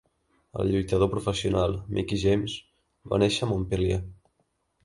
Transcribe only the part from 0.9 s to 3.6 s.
professional Mickie James va néixer a